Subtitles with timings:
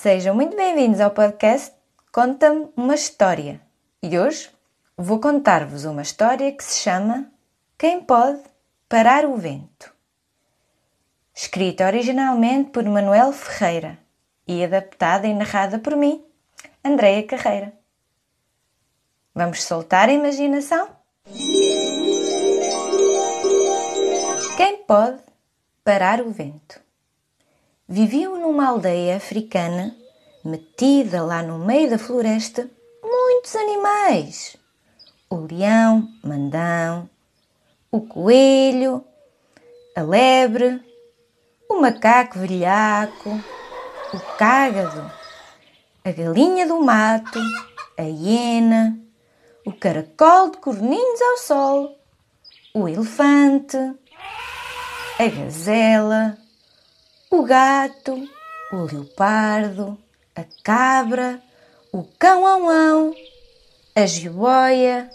[0.00, 1.74] Sejam muito bem-vindos ao podcast
[2.12, 3.60] Conta-me uma História.
[4.00, 4.48] E hoje
[4.96, 7.28] vou contar-vos uma história que se chama
[7.76, 8.40] Quem Pode
[8.88, 9.92] Parar o Vento.
[11.34, 13.98] Escrita originalmente por Manuel Ferreira
[14.46, 16.24] e adaptada e narrada por mim,
[16.84, 17.72] Andreia Carreira.
[19.34, 20.90] Vamos soltar a imaginação?
[24.56, 25.20] Quem pode
[25.82, 26.87] parar o vento?
[27.90, 29.96] Viviam numa aldeia africana,
[30.44, 32.68] metida lá no meio da floresta,
[33.02, 34.58] muitos animais.
[35.30, 37.08] O leão, mandão,
[37.90, 39.02] o coelho,
[39.96, 40.82] a lebre,
[41.66, 43.30] o macaco velhaco,
[44.12, 45.10] o cágado,
[46.04, 47.40] a galinha do mato,
[47.96, 49.00] a hiena,
[49.64, 51.98] o caracol de corninhos ao sol,
[52.74, 53.78] o elefante,
[55.18, 56.36] a gazela,
[57.30, 58.26] o gato,
[58.72, 59.98] o leopardo,
[60.34, 61.42] a cabra,
[61.92, 63.14] o cão-ão-ão,
[63.94, 65.10] a jiboia,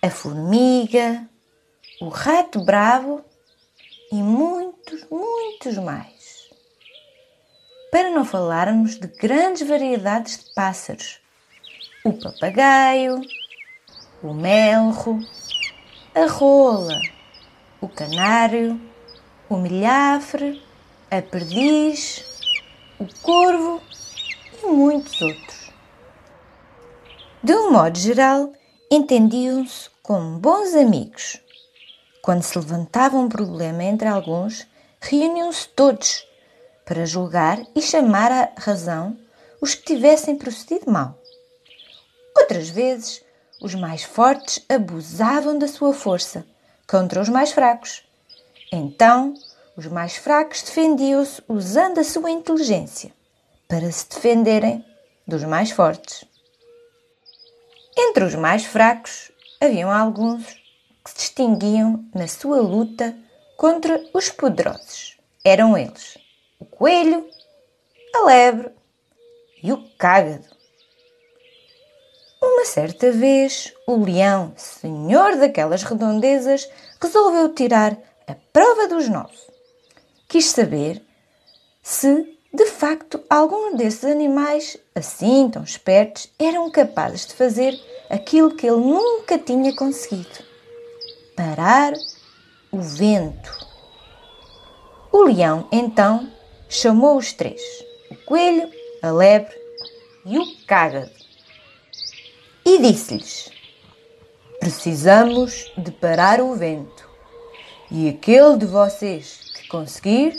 [0.00, 1.28] a formiga,
[2.00, 3.24] o rato bravo
[4.12, 6.48] e muitos, muitos mais.
[7.90, 11.20] Para não falarmos de grandes variedades de pássaros,
[12.04, 13.20] o papagaio,
[14.22, 15.18] o melro,
[16.14, 16.96] a rola,
[17.80, 18.80] o canário,
[19.48, 20.62] o milhafre,
[21.10, 22.22] a perdiz,
[22.98, 23.80] o corvo
[24.62, 25.72] e muitos outros.
[27.42, 28.52] De um modo geral,
[28.90, 31.40] entendiam-se como bons amigos.
[32.20, 34.66] Quando se levantava um problema entre alguns,
[35.00, 36.26] reuniam-se todos
[36.84, 39.16] para julgar e chamar à razão
[39.62, 41.18] os que tivessem procedido mal.
[42.36, 43.24] Outras vezes,
[43.62, 46.44] os mais fortes abusavam da sua força
[46.86, 48.04] contra os mais fracos.
[48.70, 49.34] Então,
[49.78, 53.12] os mais fracos defendiam-se usando a sua inteligência
[53.68, 54.84] para se defenderem
[55.24, 56.24] dos mais fortes.
[57.96, 59.30] Entre os mais fracos,
[59.60, 60.44] haviam alguns
[61.04, 63.16] que se distinguiam na sua luta
[63.56, 65.16] contra os poderosos.
[65.44, 66.18] Eram eles
[66.58, 67.24] o coelho,
[68.16, 68.72] a lebre
[69.62, 70.44] e o cágado.
[72.42, 76.68] Uma certa vez, o leão, senhor daquelas redondezas,
[77.00, 77.96] resolveu tirar
[78.26, 79.47] a prova dos nove.
[80.28, 81.02] Quis saber
[81.82, 87.74] se, de facto, algum desses animais, assim tão espertos, eram capazes de fazer
[88.10, 90.44] aquilo que ele nunca tinha conseguido:
[91.34, 91.94] parar
[92.70, 93.50] o vento.
[95.10, 96.30] O leão, então,
[96.68, 97.62] chamou os três:
[98.10, 99.56] o coelho, a lebre
[100.26, 101.10] e o cágado.
[102.66, 103.50] E disse-lhes:
[104.60, 107.08] Precisamos de parar o vento,
[107.90, 110.36] e aquele de vocês conseguir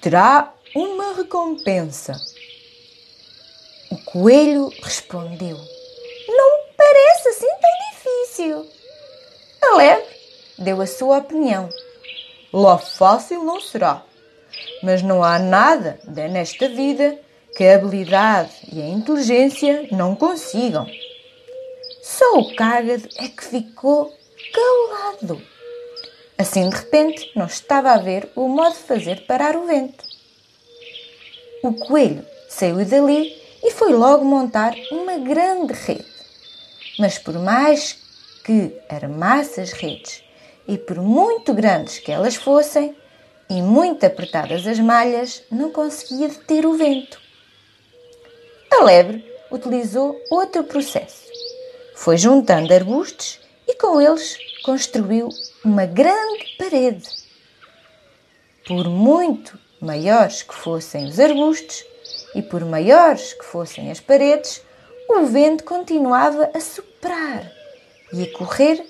[0.00, 2.14] terá uma recompensa.
[3.90, 5.56] O coelho respondeu:
[6.28, 8.70] Não parece assim tão difícil.
[9.62, 10.06] A lebre
[10.58, 11.68] deu a sua opinião.
[12.52, 14.02] Lá fácil não será,
[14.82, 17.18] mas não há nada nesta vida
[17.56, 20.86] que a habilidade e a inteligência não consigam.
[22.02, 24.12] Só o cágado é que ficou
[24.52, 25.42] calado.
[26.38, 30.04] Assim, de repente, não estava a ver o modo de fazer parar o vento.
[31.62, 36.06] O coelho saiu dali e foi logo montar uma grande rede.
[36.98, 37.98] Mas por mais
[38.44, 40.22] que armasse as redes
[40.66, 42.96] e por muito grandes que elas fossem
[43.50, 47.20] e muito apertadas as malhas, não conseguia deter o vento.
[48.70, 51.28] A lebre utilizou outro processo
[51.98, 55.28] foi juntando arbustos e com eles construiu
[55.64, 57.08] uma grande parede.
[58.66, 61.84] Por muito maiores que fossem os arbustos
[62.34, 64.62] e por maiores que fossem as paredes,
[65.08, 67.50] o vento continuava a soprar
[68.12, 68.84] e a correr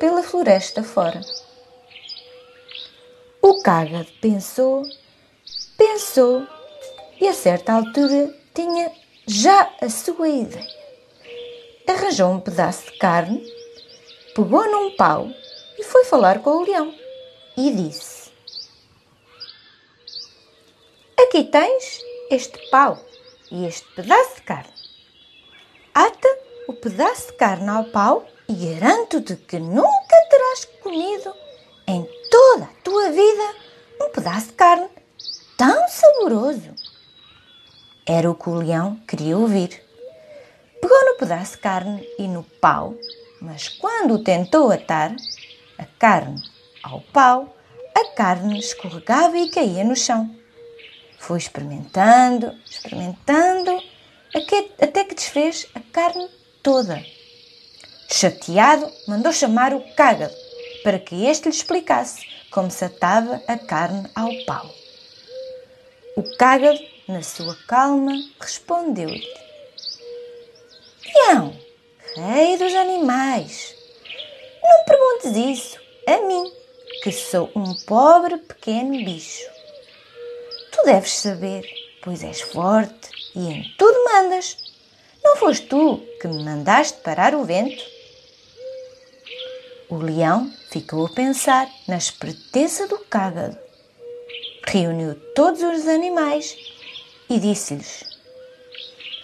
[0.00, 1.20] pela floresta fora.
[3.42, 4.82] O cágado pensou,
[5.76, 6.46] pensou
[7.20, 8.90] e a certa altura tinha
[9.26, 10.78] já a sua ideia
[11.90, 13.42] arranjou um pedaço de carne,
[14.34, 15.28] pegou num pau
[15.88, 16.94] foi falar com o leão
[17.56, 18.30] e disse:
[21.18, 22.00] Aqui tens
[22.30, 23.02] este pau
[23.50, 24.72] e este pedaço de carne.
[25.94, 26.28] Ata
[26.68, 31.34] o pedaço de carne ao pau e garanto-te que nunca terás comido
[31.86, 33.54] em toda a tua vida
[34.02, 34.88] um pedaço de carne
[35.56, 36.74] tão saboroso.
[38.06, 39.82] Era o que o leão queria ouvir.
[40.80, 42.94] Pegou no pedaço de carne e no pau,
[43.40, 45.14] mas quando o tentou atar,
[45.78, 46.42] a carne
[46.82, 47.56] ao pau,
[47.94, 50.34] a carne escorregava e caía no chão.
[51.18, 53.82] Foi experimentando, experimentando,
[54.80, 56.28] até que desfez a carne
[56.62, 57.04] toda.
[58.10, 60.34] Chateado, mandou chamar o cágado
[60.82, 64.70] para que este lhe explicasse como se atava a carne ao pau.
[66.16, 69.26] O cágado, na sua calma, respondeu-lhe:
[71.14, 71.54] Leão,
[72.16, 73.74] rei dos animais,
[74.68, 76.52] não perguntes isso a mim,
[77.02, 79.48] que sou um pobre pequeno bicho.
[80.72, 81.64] Tu deves saber,
[82.02, 84.56] pois és forte e em tudo mandas.
[85.24, 87.82] Não foste tu que me mandaste parar o vento?
[89.88, 93.58] O leão ficou a pensar na esperteza do cágado.
[94.66, 96.56] Reuniu todos os animais
[97.30, 98.04] e disse-lhes: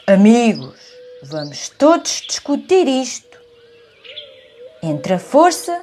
[0.06, 0.78] Amigos,
[1.22, 3.33] vamos todos discutir isto.
[4.86, 5.82] Entre a força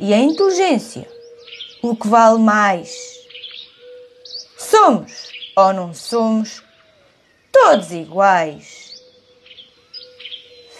[0.00, 1.06] e a inteligência,
[1.82, 3.18] o que vale mais?
[4.56, 6.64] Somos ou não somos
[7.52, 9.04] todos iguais?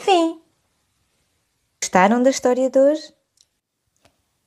[0.01, 0.41] Fim.
[1.79, 3.13] Gostaram da história de hoje?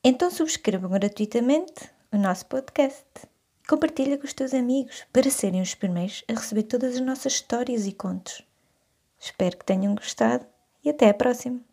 [0.03, 3.05] Então subscrevam gratuitamente o nosso podcast.
[3.69, 7.85] Compartilha com os teus amigos para serem os primeiros a receber todas as nossas histórias
[7.85, 8.41] e contos.
[9.19, 10.43] Espero que tenham gostado
[10.83, 11.70] e até a próxima!